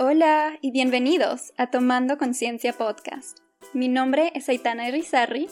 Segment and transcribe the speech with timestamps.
[0.00, 3.40] Hola y bienvenidos a Tomando Conciencia Podcast.
[3.74, 5.48] Mi nombre es Aitana Irizarry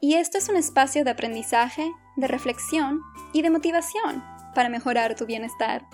[0.00, 3.00] y esto es un espacio de aprendizaje, de reflexión
[3.32, 4.22] y de motivación
[4.54, 5.84] para mejorar tu bienestar,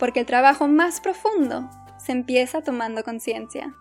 [0.00, 1.70] porque el trabajo más profundo
[2.04, 3.72] se empieza tomando conciencia.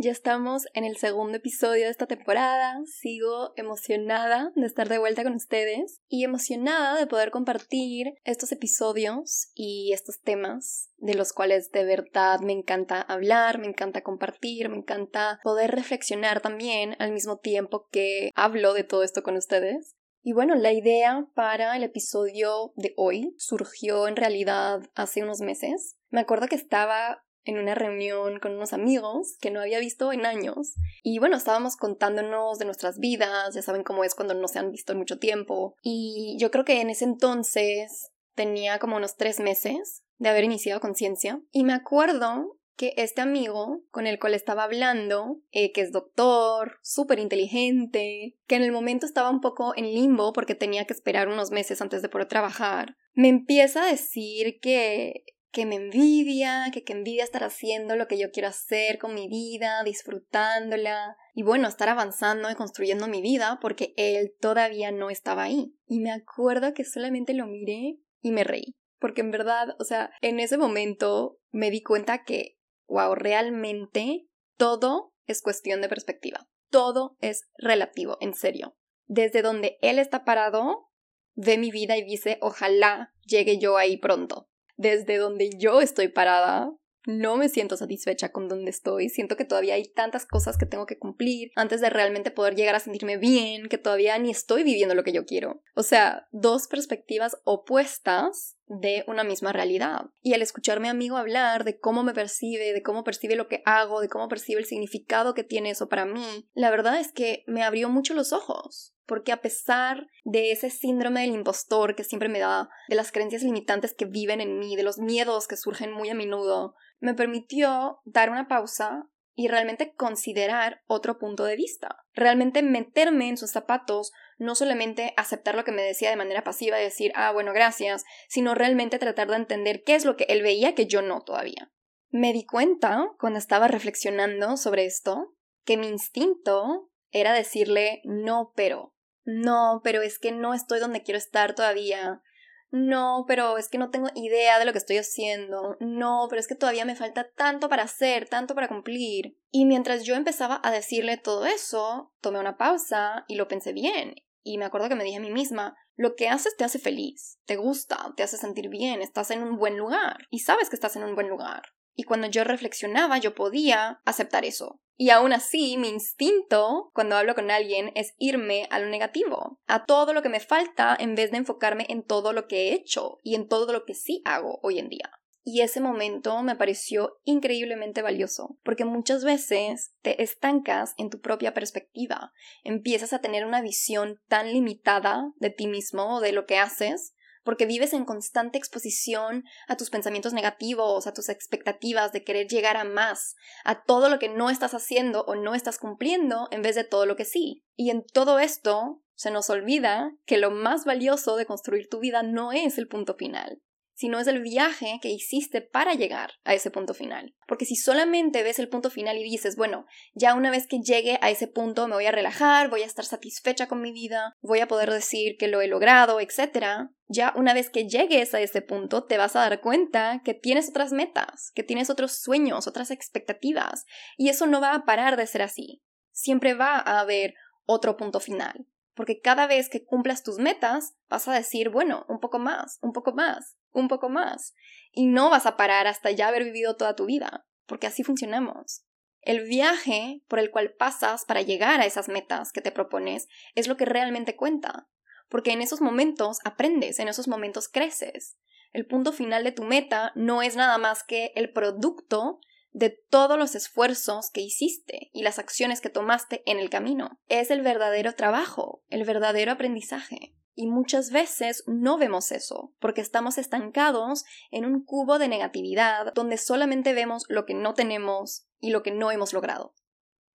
[0.00, 5.24] Ya estamos en el segundo episodio de esta temporada, sigo emocionada de estar de vuelta
[5.24, 11.72] con ustedes y emocionada de poder compartir estos episodios y estos temas de los cuales
[11.72, 17.38] de verdad me encanta hablar, me encanta compartir, me encanta poder reflexionar también al mismo
[17.38, 19.96] tiempo que hablo de todo esto con ustedes.
[20.22, 25.96] Y bueno, la idea para el episodio de hoy surgió en realidad hace unos meses.
[26.10, 30.26] Me acuerdo que estaba en una reunión con unos amigos que no había visto en
[30.26, 30.74] años.
[31.02, 34.70] Y bueno, estábamos contándonos de nuestras vidas, ya saben cómo es cuando no se han
[34.70, 35.74] visto en mucho tiempo.
[35.82, 40.80] Y yo creo que en ese entonces tenía como unos tres meses de haber iniciado
[40.80, 41.40] conciencia.
[41.50, 46.78] Y me acuerdo que este amigo con el cual estaba hablando, eh, que es doctor,
[46.82, 51.28] súper inteligente, que en el momento estaba un poco en limbo porque tenía que esperar
[51.28, 56.84] unos meses antes de poder trabajar, me empieza a decir que que me envidia, que,
[56.84, 61.68] que envidia estar haciendo lo que yo quiero hacer con mi vida, disfrutándola y bueno,
[61.68, 65.74] estar avanzando y construyendo mi vida porque él todavía no estaba ahí.
[65.86, 68.76] Y me acuerdo que solamente lo miré y me reí.
[68.98, 75.14] Porque en verdad, o sea, en ese momento me di cuenta que, wow, realmente todo
[75.26, 76.48] es cuestión de perspectiva.
[76.70, 78.76] Todo es relativo, en serio.
[79.06, 80.90] Desde donde él está parado,
[81.34, 86.72] ve mi vida y dice, ojalá llegue yo ahí pronto desde donde yo estoy parada,
[87.06, 89.08] no me siento satisfecha con donde estoy.
[89.08, 92.74] Siento que todavía hay tantas cosas que tengo que cumplir antes de realmente poder llegar
[92.74, 95.62] a sentirme bien, que todavía ni estoy viviendo lo que yo quiero.
[95.74, 100.06] O sea, dos perspectivas opuestas de una misma realidad.
[100.22, 103.62] Y al escuchar mi amigo hablar de cómo me percibe, de cómo percibe lo que
[103.64, 107.44] hago, de cómo percibe el significado que tiene eso para mí, la verdad es que
[107.46, 112.28] me abrió mucho los ojos porque a pesar de ese síndrome del impostor que siempre
[112.28, 115.92] me da, de las creencias limitantes que viven en mí, de los miedos que surgen
[115.92, 122.04] muy a menudo, me permitió dar una pausa y realmente considerar otro punto de vista,
[122.12, 126.80] realmente meterme en sus zapatos, no solamente aceptar lo que me decía de manera pasiva
[126.80, 130.42] y decir, ah, bueno, gracias, sino realmente tratar de entender qué es lo que él
[130.42, 131.70] veía que yo no todavía.
[132.08, 138.92] Me di cuenta, cuando estaba reflexionando sobre esto, que mi instinto era decirle no, pero,
[139.22, 142.22] no, pero es que no estoy donde quiero estar todavía.
[142.70, 145.76] No, pero es que no tengo idea de lo que estoy haciendo.
[145.80, 149.38] No, pero es que todavía me falta tanto para hacer, tanto para cumplir.
[149.50, 154.16] Y mientras yo empezaba a decirle todo eso, tomé una pausa y lo pensé bien.
[154.42, 157.40] Y me acuerdo que me dije a mí misma, lo que haces te hace feliz,
[157.44, 160.94] te gusta, te hace sentir bien, estás en un buen lugar y sabes que estás
[160.94, 161.62] en un buen lugar.
[161.98, 164.80] Y cuando yo reflexionaba, yo podía aceptar eso.
[164.96, 169.84] Y aún así, mi instinto cuando hablo con alguien es irme a lo negativo, a
[169.84, 173.18] todo lo que me falta en vez de enfocarme en todo lo que he hecho
[173.24, 175.10] y en todo lo que sí hago hoy en día.
[175.42, 181.52] Y ese momento me pareció increíblemente valioso, porque muchas veces te estancas en tu propia
[181.52, 182.32] perspectiva,
[182.62, 187.14] empiezas a tener una visión tan limitada de ti mismo o de lo que haces,
[187.44, 192.76] porque vives en constante exposición a tus pensamientos negativos, a tus expectativas de querer llegar
[192.76, 193.34] a más,
[193.64, 197.06] a todo lo que no estás haciendo o no estás cumpliendo en vez de todo
[197.06, 197.64] lo que sí.
[197.76, 202.22] Y en todo esto se nos olvida que lo más valioso de construir tu vida
[202.22, 203.60] no es el punto final,
[203.98, 207.34] sino es el viaje que hiciste para llegar a ese punto final.
[207.48, 211.18] Porque si solamente ves el punto final y dices, bueno, ya una vez que llegue
[211.20, 214.60] a ese punto me voy a relajar, voy a estar satisfecha con mi vida, voy
[214.60, 218.62] a poder decir que lo he logrado, etc., ya una vez que llegues a ese
[218.62, 222.92] punto te vas a dar cuenta que tienes otras metas, que tienes otros sueños, otras
[222.92, 223.84] expectativas,
[224.16, 225.82] y eso no va a parar de ser así.
[226.12, 227.34] Siempre va a haber
[227.66, 228.68] otro punto final
[228.98, 232.92] porque cada vez que cumplas tus metas vas a decir, bueno, un poco más, un
[232.92, 234.54] poco más, un poco más,
[234.92, 238.84] y no vas a parar hasta ya haber vivido toda tu vida, porque así funcionamos.
[239.20, 243.68] El viaje por el cual pasas para llegar a esas metas que te propones es
[243.68, 244.88] lo que realmente cuenta,
[245.28, 248.38] porque en esos momentos aprendes, en esos momentos creces.
[248.72, 252.40] El punto final de tu meta no es nada más que el producto
[252.70, 257.18] de todos los esfuerzos que hiciste y las acciones que tomaste en el camino.
[257.28, 260.34] Es el verdadero trabajo, el verdadero aprendizaje.
[260.60, 266.36] Y muchas veces no vemos eso, porque estamos estancados en un cubo de negatividad donde
[266.36, 269.76] solamente vemos lo que no tenemos y lo que no hemos logrado.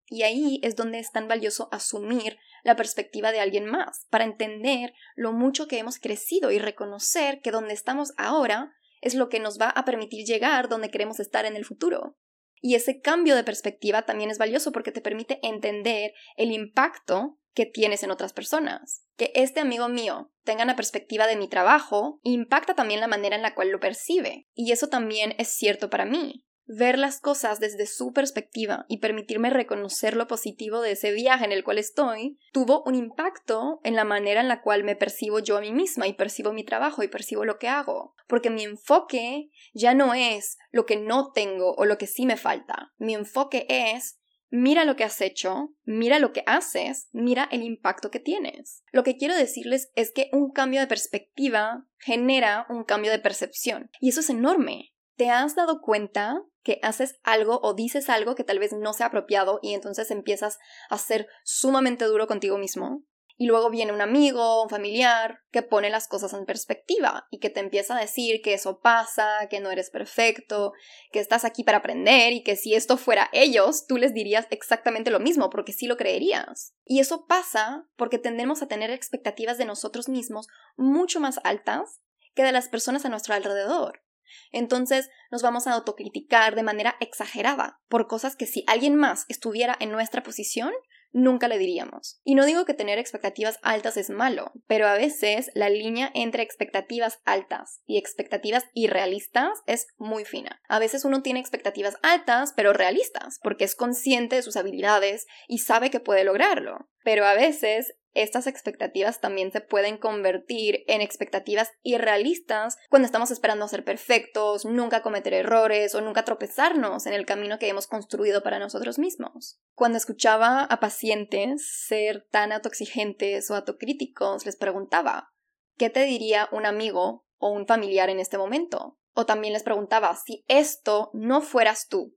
[0.05, 4.93] Y ahí es donde es tan valioso asumir la perspectiva de alguien más, para entender
[5.17, 8.71] lo mucho que hemos crecido y reconocer que donde estamos ahora
[9.01, 12.17] es lo que nos va a permitir llegar donde queremos estar en el futuro.
[12.61, 17.65] Y ese cambio de perspectiva también es valioso porque te permite entender el impacto que
[17.65, 19.05] tienes en otras personas.
[19.15, 23.41] Que este amigo mío tenga una perspectiva de mi trabajo impacta también la manera en
[23.41, 24.47] la cual lo percibe.
[24.53, 29.50] Y eso también es cierto para mí ver las cosas desde su perspectiva y permitirme
[29.50, 34.06] reconocer lo positivo de ese viaje en el cual estoy, tuvo un impacto en la
[34.06, 37.07] manera en la cual me percibo yo a mí misma y percibo mi trabajo y
[37.07, 38.15] percibo lo que hago.
[38.27, 42.38] Porque mi enfoque ya no es lo que no tengo o lo que sí me
[42.38, 42.94] falta.
[42.97, 44.19] Mi enfoque es
[44.53, 48.83] mira lo que has hecho, mira lo que haces, mira el impacto que tienes.
[48.91, 53.89] Lo que quiero decirles es que un cambio de perspectiva genera un cambio de percepción.
[54.00, 54.94] Y eso es enorme.
[55.15, 59.07] ¿Te has dado cuenta que haces algo o dices algo que tal vez no sea
[59.07, 60.59] apropiado y entonces empiezas
[60.91, 63.03] a ser sumamente duro contigo mismo?
[63.44, 67.50] Y luego viene un amigo, un familiar, que pone las cosas en perspectiva y que
[67.50, 70.72] te empieza a decir que eso pasa, que no eres perfecto,
[71.12, 75.12] que estás aquí para aprender y que si esto fuera ellos, tú les dirías exactamente
[75.12, 76.74] lo mismo porque sí lo creerías.
[76.86, 80.48] Y eso pasa porque tendemos a tener expectativas de nosotros mismos
[80.78, 82.00] mucho más altas
[82.36, 84.06] que de las personas a nuestro alrededor.
[84.54, 89.75] Entonces nos vamos a autocriticar de manera exagerada por cosas que si alguien más estuviera
[89.81, 90.72] en nuestra posición,
[91.13, 92.19] nunca le diríamos.
[92.24, 96.44] Y no digo que tener expectativas altas es malo, pero a veces la línea entre
[96.44, 100.62] expectativas altas y expectativas irrealistas es muy fina.
[100.68, 105.60] A veces uno tiene expectativas altas, pero realistas, porque es consciente de sus habilidades y
[105.60, 106.89] sabe que puede lograrlo.
[107.04, 113.68] Pero a veces estas expectativas también se pueden convertir en expectativas irrealistas cuando estamos esperando
[113.68, 118.60] ser perfectos, nunca cometer errores o nunca tropezarnos en el camino que hemos construido para
[118.60, 119.60] nosotros mismos.
[119.74, 125.33] Cuando escuchaba a pacientes ser tan autoexigentes o autocríticos, les preguntaba,
[125.77, 129.00] ¿qué te diría un amigo o un familiar en este momento?
[129.13, 132.16] O también les preguntaba, si esto no fueras tú,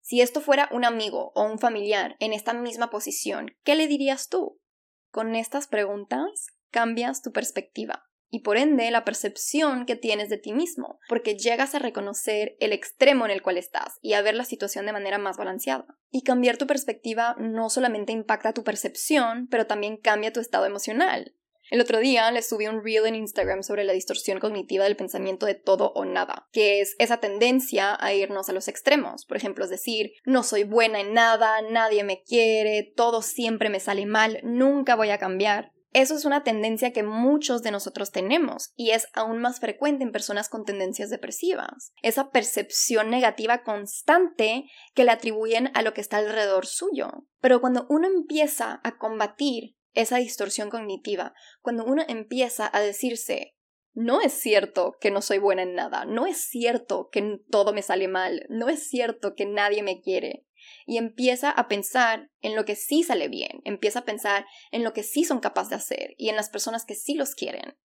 [0.00, 4.28] si esto fuera un amigo o un familiar en esta misma posición, ¿qué le dirías
[4.28, 4.58] tú?
[5.10, 10.52] Con estas preguntas cambias tu perspectiva y por ende la percepción que tienes de ti
[10.52, 14.44] mismo, porque llegas a reconocer el extremo en el cual estás y a ver la
[14.44, 15.86] situación de manera más balanceada.
[16.10, 21.34] Y cambiar tu perspectiva no solamente impacta tu percepción, pero también cambia tu estado emocional.
[21.70, 25.44] El otro día les subí un reel en Instagram sobre la distorsión cognitiva del pensamiento
[25.44, 29.26] de todo o nada, que es esa tendencia a irnos a los extremos.
[29.26, 33.80] Por ejemplo, es decir, no soy buena en nada, nadie me quiere, todo siempre me
[33.80, 35.72] sale mal, nunca voy a cambiar.
[35.94, 40.12] Eso es una tendencia que muchos de nosotros tenemos y es aún más frecuente en
[40.12, 41.92] personas con tendencias depresivas.
[42.02, 47.26] Esa percepción negativa constante que le atribuyen a lo que está alrededor suyo.
[47.40, 53.54] Pero cuando uno empieza a combatir esa distorsión cognitiva, cuando uno empieza a decirse,
[53.94, 57.82] no es cierto que no soy buena en nada, no es cierto que todo me
[57.82, 60.46] sale mal, no es cierto que nadie me quiere,
[60.86, 64.92] y empieza a pensar en lo que sí sale bien, empieza a pensar en lo
[64.92, 67.76] que sí son capaces de hacer y en las personas que sí los quieren.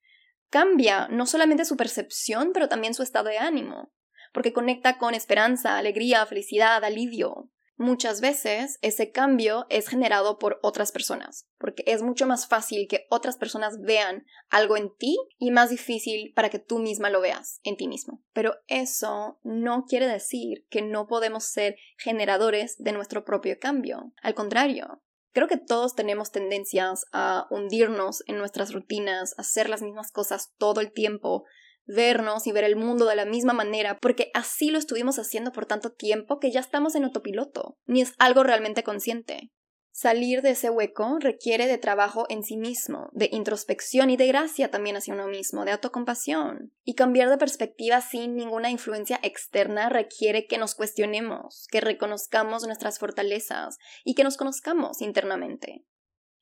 [0.50, 3.92] Cambia no solamente su percepción, pero también su estado de ánimo,
[4.34, 7.50] porque conecta con esperanza, alegría, felicidad, alivio.
[7.76, 13.08] Muchas veces ese cambio es generado por otras personas, porque es mucho más fácil que
[13.10, 17.60] otras personas vean algo en ti y más difícil para que tú misma lo veas
[17.64, 18.22] en ti mismo.
[18.32, 24.14] Pero eso no quiere decir que no podemos ser generadores de nuestro propio cambio.
[24.22, 25.02] Al contrario,
[25.34, 30.54] Creo que todos tenemos tendencias a hundirnos en nuestras rutinas, a hacer las mismas cosas
[30.60, 31.44] todo el tiempo,
[31.86, 35.66] vernos y ver el mundo de la misma manera, porque así lo estuvimos haciendo por
[35.66, 39.52] tanto tiempo que ya estamos en autopiloto, ni es algo realmente consciente.
[39.96, 44.72] Salir de ese hueco requiere de trabajo en sí mismo, de introspección y de gracia
[44.72, 46.74] también hacia uno mismo, de autocompasión.
[46.84, 52.98] Y cambiar de perspectiva sin ninguna influencia externa requiere que nos cuestionemos, que reconozcamos nuestras
[52.98, 55.86] fortalezas y que nos conozcamos internamente.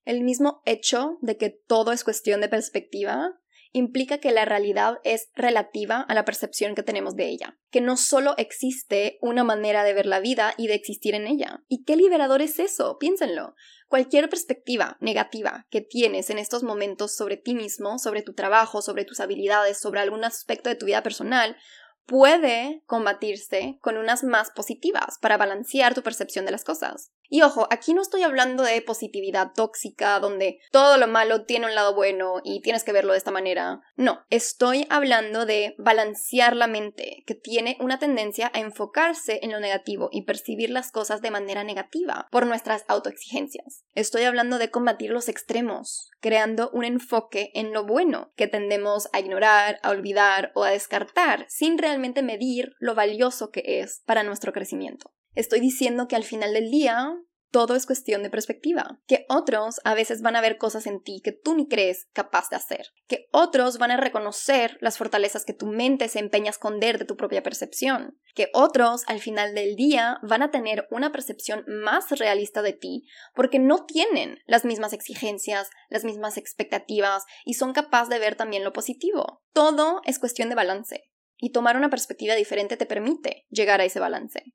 [0.06, 3.41] El mismo hecho de que todo es cuestión de perspectiva
[3.74, 7.98] implica que la realidad es relativa a la percepción que tenemos de ella, que no
[7.98, 11.64] solo existe una manera de ver la vida y de existir en ella.
[11.68, 12.98] ¿Y qué liberador es eso?
[13.00, 13.56] Piénsenlo.
[13.88, 19.04] Cualquier perspectiva negativa que tienes en estos momentos sobre ti mismo, sobre tu trabajo, sobre
[19.04, 21.58] tus habilidades, sobre algún aspecto de tu vida personal,
[22.06, 27.12] puede combatirse con unas más positivas para balancear tu percepción de las cosas.
[27.34, 31.76] Y ojo, aquí no estoy hablando de positividad tóxica, donde todo lo malo tiene un
[31.76, 33.80] lado bueno y tienes que verlo de esta manera.
[33.96, 39.62] No, estoy hablando de balancear la mente, que tiene una tendencia a enfocarse en lo
[39.62, 43.86] negativo y percibir las cosas de manera negativa por nuestras autoexigencias.
[43.96, 49.22] Estoy hablando de combatir los extremos, creando un enfoque en lo bueno que tendemos a
[49.22, 54.54] ignorar, a olvidar o a descartar sin realmente medir lo valioso que es para nuestro
[54.54, 55.14] crecimiento.
[55.34, 57.16] Estoy diciendo que al final del día
[57.52, 59.00] todo es cuestión de perspectiva.
[59.08, 62.50] Que otros a veces van a ver cosas en ti que tú ni crees capaz
[62.50, 62.88] de hacer.
[63.08, 67.06] Que otros van a reconocer las fortalezas que tu mente se empeña a esconder de
[67.06, 68.18] tu propia percepción.
[68.34, 73.06] Que otros al final del día van a tener una percepción más realista de ti
[73.36, 78.64] porque no tienen las mismas exigencias, las mismas expectativas y son capaces de ver también
[78.64, 79.44] lo positivo.
[79.54, 81.11] Todo es cuestión de balance.
[81.42, 84.54] Y tomar una perspectiva diferente te permite llegar a ese balance.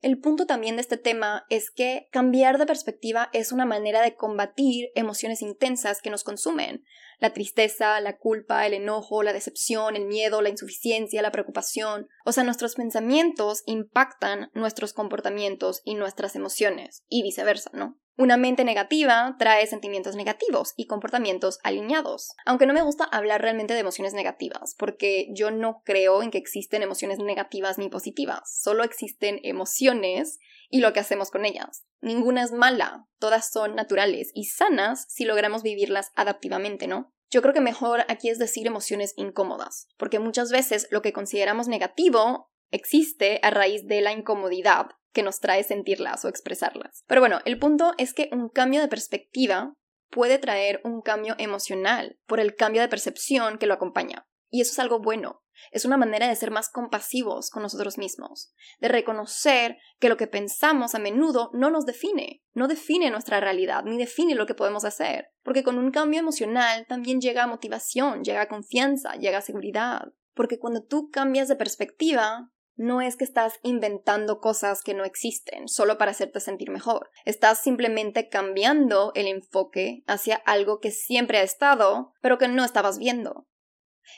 [0.00, 4.14] El punto también de este tema es que cambiar de perspectiva es una manera de
[4.14, 6.84] combatir emociones intensas que nos consumen.
[7.18, 12.06] La tristeza, la culpa, el enojo, la decepción, el miedo, la insuficiencia, la preocupación.
[12.24, 17.98] O sea, nuestros pensamientos impactan nuestros comportamientos y nuestras emociones, y viceversa, ¿no?
[18.18, 22.32] Una mente negativa trae sentimientos negativos y comportamientos alineados.
[22.46, 26.38] Aunque no me gusta hablar realmente de emociones negativas, porque yo no creo en que
[26.38, 30.38] existen emociones negativas ni positivas, solo existen emociones
[30.70, 31.84] y lo que hacemos con ellas.
[32.00, 37.12] Ninguna es mala, todas son naturales y sanas si logramos vivirlas adaptivamente, ¿no?
[37.30, 41.68] Yo creo que mejor aquí es decir emociones incómodas, porque muchas veces lo que consideramos
[41.68, 47.04] negativo existe a raíz de la incomodidad que nos trae sentirlas o expresarlas.
[47.06, 49.74] Pero bueno, el punto es que un cambio de perspectiva
[50.10, 54.26] puede traer un cambio emocional por el cambio de percepción que lo acompaña.
[54.50, 55.42] Y eso es algo bueno.
[55.70, 60.26] Es una manera de ser más compasivos con nosotros mismos, de reconocer que lo que
[60.26, 64.84] pensamos a menudo no nos define, no define nuestra realidad, ni define lo que podemos
[64.84, 70.84] hacer, porque con un cambio emocional también llega motivación, llega confianza, llega seguridad, porque cuando
[70.84, 76.12] tú cambias de perspectiva, no es que estás inventando cosas que no existen solo para
[76.12, 77.10] hacerte sentir mejor.
[77.24, 82.98] Estás simplemente cambiando el enfoque hacia algo que siempre ha estado, pero que no estabas
[82.98, 83.46] viendo.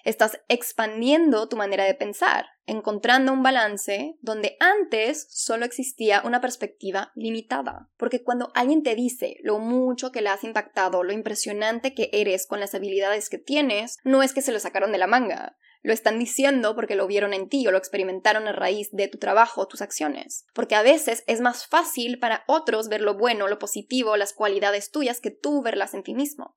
[0.04, 7.12] Estás expandiendo tu manera de pensar, encontrando un balance donde antes solo existía una perspectiva
[7.14, 7.90] limitada.
[7.96, 12.46] Porque cuando alguien te dice lo mucho que le has impactado, lo impresionante que eres
[12.46, 15.56] con las habilidades que tienes, no es que se lo sacaron de la manga.
[15.82, 19.18] Lo están diciendo porque lo vieron en ti o lo experimentaron a raíz de tu
[19.18, 20.44] trabajo o tus acciones.
[20.52, 24.90] Porque a veces es más fácil para otros ver lo bueno, lo positivo, las cualidades
[24.90, 26.56] tuyas que tú verlas en ti mismo.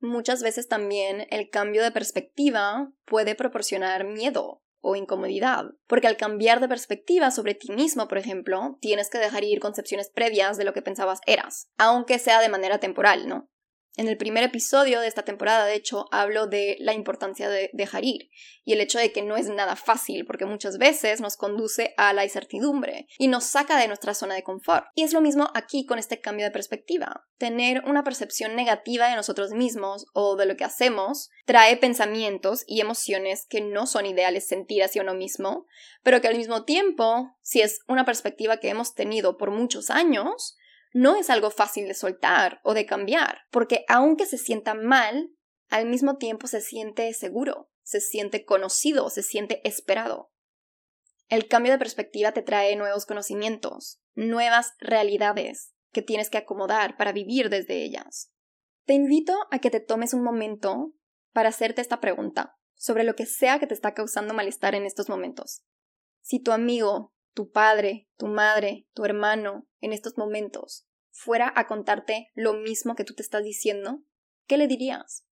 [0.00, 6.58] Muchas veces también el cambio de perspectiva puede proporcionar miedo o incomodidad, porque al cambiar
[6.60, 10.72] de perspectiva sobre ti mismo, por ejemplo, tienes que dejar ir concepciones previas de lo
[10.72, 13.48] que pensabas eras, aunque sea de manera temporal, ¿no?
[13.94, 18.04] En el primer episodio de esta temporada, de hecho, hablo de la importancia de dejar
[18.04, 18.30] ir
[18.64, 22.14] y el hecho de que no es nada fácil porque muchas veces nos conduce a
[22.14, 24.86] la incertidumbre y nos saca de nuestra zona de confort.
[24.94, 27.26] Y es lo mismo aquí con este cambio de perspectiva.
[27.36, 32.80] Tener una percepción negativa de nosotros mismos o de lo que hacemos trae pensamientos y
[32.80, 35.66] emociones que no son ideales sentir hacia uno mismo,
[36.02, 40.56] pero que al mismo tiempo, si es una perspectiva que hemos tenido por muchos años,
[40.92, 45.30] no es algo fácil de soltar o de cambiar, porque aunque se sienta mal,
[45.68, 50.30] al mismo tiempo se siente seguro, se siente conocido, se siente esperado.
[51.28, 57.12] El cambio de perspectiva te trae nuevos conocimientos, nuevas realidades que tienes que acomodar para
[57.12, 58.30] vivir desde ellas.
[58.84, 60.92] Te invito a que te tomes un momento
[61.32, 65.08] para hacerte esta pregunta sobre lo que sea que te está causando malestar en estos
[65.08, 65.62] momentos.
[66.20, 72.30] Si tu amigo, tu padre, tu madre, tu hermano, en estos momentos, fuera a contarte
[72.34, 74.02] lo mismo que tú te estás diciendo,
[74.46, 75.26] ¿qué le dirías?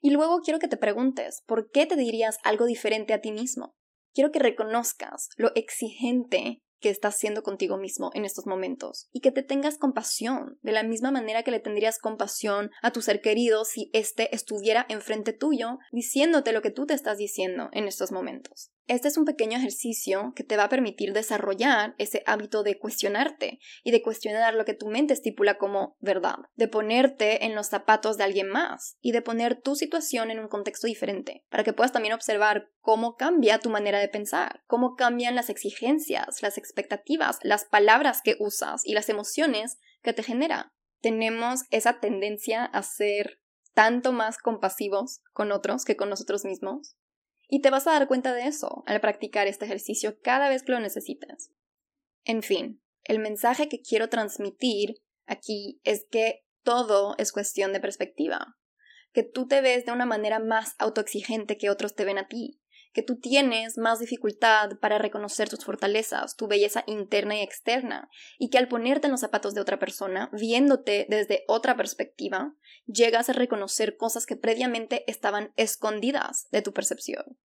[0.00, 3.76] Y luego quiero que te preguntes, ¿por qué te dirías algo diferente a ti mismo?
[4.12, 9.30] Quiero que reconozcas lo exigente que estás siendo contigo mismo en estos momentos y que
[9.30, 13.64] te tengas compasión, de la misma manera que le tendrías compasión a tu ser querido
[13.64, 18.71] si éste estuviera enfrente tuyo diciéndote lo que tú te estás diciendo en estos momentos.
[18.88, 23.60] Este es un pequeño ejercicio que te va a permitir desarrollar ese hábito de cuestionarte
[23.84, 28.16] y de cuestionar lo que tu mente estipula como verdad, de ponerte en los zapatos
[28.16, 31.92] de alguien más y de poner tu situación en un contexto diferente, para que puedas
[31.92, 37.64] también observar cómo cambia tu manera de pensar, cómo cambian las exigencias, las expectativas, las
[37.64, 40.72] palabras que usas y las emociones que te genera.
[41.00, 43.38] Tenemos esa tendencia a ser
[43.74, 46.96] tanto más compasivos con otros que con nosotros mismos
[47.54, 50.72] y te vas a dar cuenta de eso al practicar este ejercicio cada vez que
[50.72, 51.50] lo necesitas.
[52.24, 58.56] En fin, el mensaje que quiero transmitir aquí es que todo es cuestión de perspectiva,
[59.12, 62.62] que tú te ves de una manera más autoexigente que otros te ven a ti,
[62.94, 68.48] que tú tienes más dificultad para reconocer tus fortalezas, tu belleza interna y externa, y
[68.48, 72.54] que al ponerte en los zapatos de otra persona, viéndote desde otra perspectiva,
[72.86, 77.38] llegas a reconocer cosas que previamente estaban escondidas de tu percepción.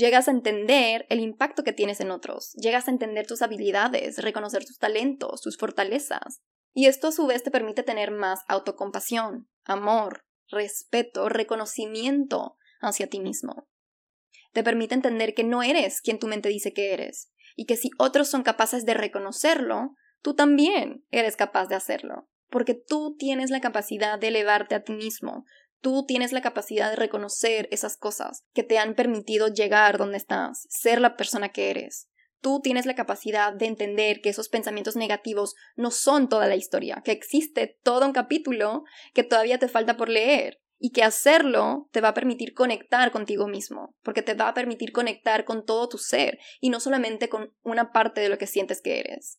[0.00, 4.64] Llegas a entender el impacto que tienes en otros, llegas a entender tus habilidades, reconocer
[4.64, 6.40] tus talentos, tus fortalezas.
[6.72, 13.20] Y esto a su vez te permite tener más autocompasión, amor, respeto, reconocimiento hacia ti
[13.20, 13.68] mismo.
[14.52, 17.90] Te permite entender que no eres quien tu mente dice que eres, y que si
[17.98, 23.60] otros son capaces de reconocerlo, tú también eres capaz de hacerlo, porque tú tienes la
[23.60, 25.44] capacidad de elevarte a ti mismo,
[25.80, 30.66] tú tienes la capacidad de reconocer esas cosas que te han permitido llegar donde estás,
[30.68, 32.08] ser la persona que eres.
[32.40, 37.02] Tú tienes la capacidad de entender que esos pensamientos negativos no son toda la historia,
[37.04, 42.00] que existe todo un capítulo que todavía te falta por leer y que hacerlo te
[42.00, 45.98] va a permitir conectar contigo mismo, porque te va a permitir conectar con todo tu
[45.98, 49.38] ser y no solamente con una parte de lo que sientes que eres.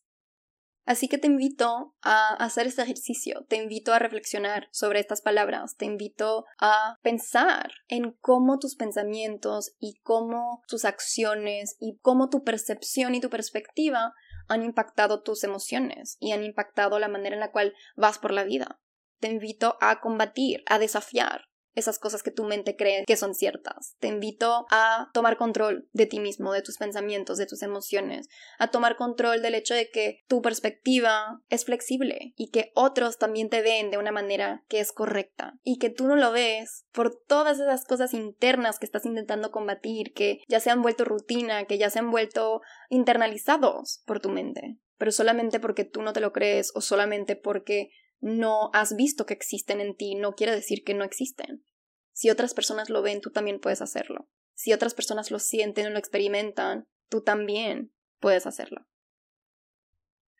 [0.84, 5.76] Así que te invito a hacer este ejercicio, te invito a reflexionar sobre estas palabras,
[5.76, 12.42] te invito a pensar en cómo tus pensamientos y cómo tus acciones y cómo tu
[12.42, 14.12] percepción y tu perspectiva
[14.48, 18.42] han impactado tus emociones y han impactado la manera en la cual vas por la
[18.42, 18.80] vida.
[19.20, 23.96] Te invito a combatir, a desafiar esas cosas que tu mente cree que son ciertas.
[23.98, 28.70] Te invito a tomar control de ti mismo, de tus pensamientos, de tus emociones, a
[28.70, 33.62] tomar control del hecho de que tu perspectiva es flexible y que otros también te
[33.62, 37.58] ven de una manera que es correcta y que tú no lo ves por todas
[37.58, 41.90] esas cosas internas que estás intentando combatir, que ya se han vuelto rutina, que ya
[41.90, 42.60] se han vuelto
[42.90, 47.90] internalizados por tu mente, pero solamente porque tú no te lo crees o solamente porque
[48.22, 51.64] no has visto que existen en ti no quiere decir que no existen.
[52.12, 54.28] Si otras personas lo ven, tú también puedes hacerlo.
[54.54, 58.86] Si otras personas lo sienten o lo experimentan, tú también puedes hacerlo.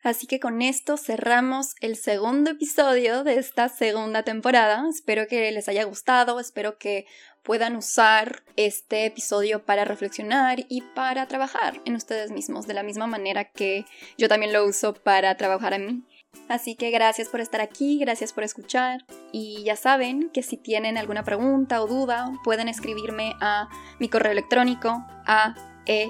[0.01, 4.85] Así que con esto cerramos el segundo episodio de esta segunda temporada.
[4.89, 7.05] Espero que les haya gustado, espero que
[7.41, 13.07] puedan usar este episodio para reflexionar y para trabajar en ustedes mismos, de la misma
[13.07, 13.85] manera que
[14.17, 16.03] yo también lo uso para trabajar en mí.
[16.49, 20.97] Así que gracias por estar aquí, gracias por escuchar y ya saben que si tienen
[20.97, 23.69] alguna pregunta o duda pueden escribirme a
[23.99, 26.09] mi correo electrónico a e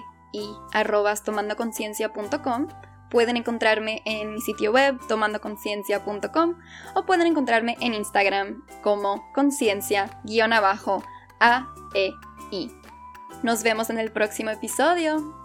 [1.23, 2.67] tomandoconciencia.com
[3.09, 6.55] pueden encontrarme en mi sitio web tomandoconciencia.com
[6.95, 11.03] o pueden encontrarme en Instagram como conciencia-aei.
[13.43, 15.42] Nos vemos en el próximo episodio.